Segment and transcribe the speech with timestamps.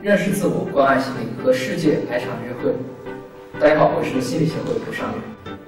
[0.00, 2.72] 认识自我，关爱心灵，和世界来场约会。
[3.58, 5.18] 大家好，我是心理协会的蒲尚宇。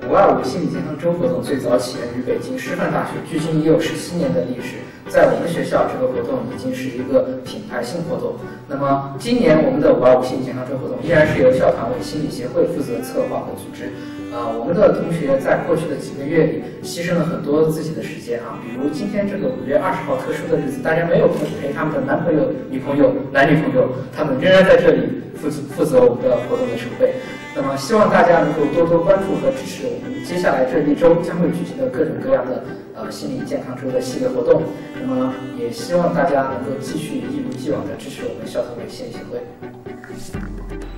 [0.06, 4.78] 五二五心理健康周活动最早起源于北京师范大学，距今已有十七年的历史。
[5.08, 8.36] 在我们学校，这个活动已经是一个品牌性活动。
[8.68, 13.90] 那么，今年我们的五二五心理健康周活动依然是由校团委心理协会负责策划和组织。
[14.32, 27.14] 呃，我们的同学在过去的几个月里牺牲了很多自己的时间啊，比如今天这个五月二十号特殊的日子，大家没有空陪他们的男朋友、女朋友、男女朋友，他们仍然在这里负责负责我们的活动的筹备。
[27.56, 32.62] 那么，希望大家能够多多关注和支持我们接下来这一周将会举行的各种各样的
[32.94, 34.62] 呃心理健康周的系列活动。
[35.02, 39.42] 那么，也希望大家能够继续一如既往的支持我们校团委心理协会。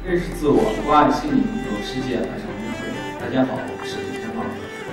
[0.04, 2.18] 认识自我，关爱心灵，和世界。
[3.32, 4.44] 家好，我是李天浩。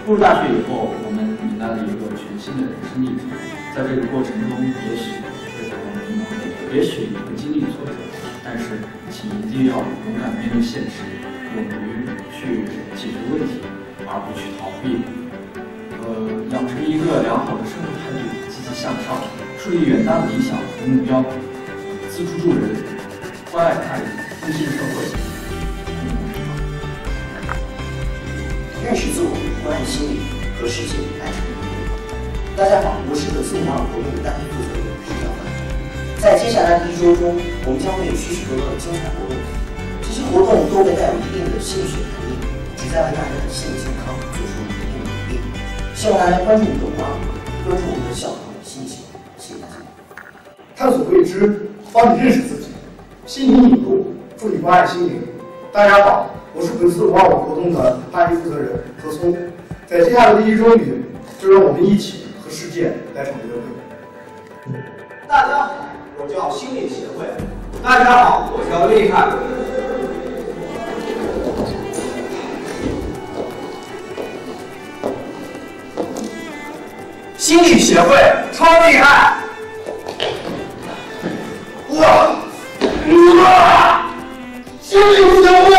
[0.07, 3.27] 步入大学以后，我们迎来了一个全新的人生历程。
[3.75, 5.19] 在这个过程中，也许
[5.59, 6.23] 会感到迷茫，
[6.71, 7.91] 也许会经历挫折，
[8.39, 8.79] 但是
[9.11, 11.03] 请一定要勇敢面对现实，
[11.51, 12.63] 勇于去
[12.95, 13.59] 解决问题，
[14.07, 15.03] 而不去逃避。
[15.99, 19.19] 呃，养成一个良好的生活态度，积极向上，
[19.59, 21.19] 树立远大的理想和目标，
[22.07, 22.71] 资助助人，
[23.51, 24.07] 关爱他人，
[24.39, 25.18] 奉献社会。
[28.89, 29.29] 认识自我，
[29.61, 30.17] 关爱心理，
[30.57, 32.57] 和世界来场约会。
[32.57, 35.45] 大家好，我是本次五二活动的单位负责人石小凡。
[36.17, 37.37] 在接下来的一周中，
[37.69, 39.37] 我们将会有许许多多的精彩活动，
[40.01, 42.33] 这些活动都会带有一定的心理学含义，
[42.81, 45.37] 旨在为大家的心理健康做出一定的努力。
[45.93, 49.85] 希望大家关注我们的五二五，关注我们的校团心理协会，谢谢大家。
[50.73, 52.73] 探索未知，帮你认识自己，
[53.29, 55.21] 心灵引路，助你关爱心灵。
[55.69, 59.35] 大家好，我是本次五二五活动的班级负责人何松。
[59.85, 61.03] 在接下来的一周里，
[61.39, 64.79] 就让我们一起和世界来场约会。
[65.27, 65.75] 大家好，
[66.17, 67.25] 我叫心理协会。
[67.83, 69.29] 大家好，我叫厉害。
[77.37, 78.15] 心理协会
[78.51, 79.37] 超厉害！
[81.87, 81.95] 我
[83.43, 84.11] 哇！
[84.81, 85.78] 心理协会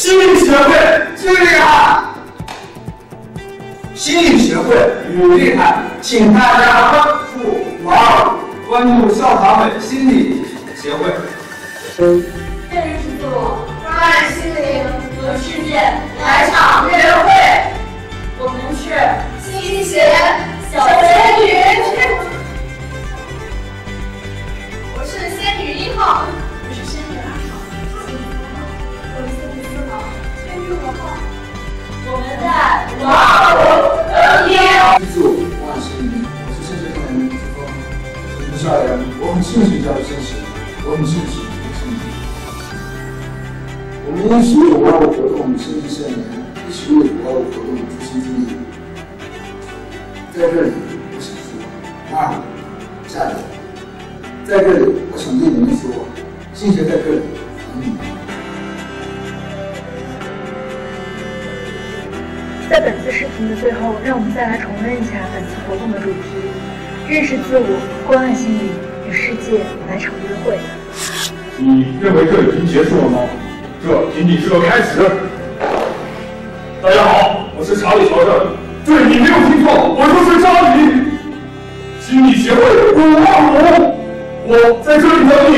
[0.00, 0.72] 心理协会
[1.14, 2.04] 最厉害！
[3.94, 4.74] 心理协会
[5.10, 7.40] 女厉害，请大家关注
[7.84, 7.92] 五二，
[8.66, 11.12] 关注校团委心理协会。
[12.70, 14.88] 认识自我，关爱心灵，
[15.20, 15.76] 和世界
[16.18, 17.28] 来场约会。
[18.38, 18.82] 我们是
[19.44, 20.00] 心协
[20.72, 20.96] 小仙
[21.44, 21.46] 女，
[24.96, 26.24] 我是仙女一号，
[39.50, 40.38] 我很庆幸加入真实，
[40.86, 41.42] 我很庆幸。
[44.06, 46.14] 我们一起为五二五活动献计献言，
[46.68, 48.54] 一起为五二五活动助心助力。
[50.30, 50.70] 在这里，
[51.10, 51.58] 我想说，
[52.06, 52.38] 五二五
[53.08, 53.34] 加油！
[54.46, 56.06] 在这里，我想对你们说，
[56.54, 57.26] 谢谢在这里
[57.58, 57.98] 等你们。
[62.70, 66.38] 在本次视频的最后，让我们再来重温一下本次活动的主题：
[67.08, 67.66] 认识自我，
[68.06, 68.70] 关爱心灵，
[69.12, 70.58] 世界来场约会。
[71.58, 73.18] 你认为这已经结束了吗？
[73.82, 75.10] 这仅仅是个开始。
[76.82, 78.30] 大家好，我是查理乔治。
[78.86, 80.78] 对，你没有听错，我就是查理。
[82.00, 82.60] 心理协会
[82.92, 85.56] 五二五，我在这里等你。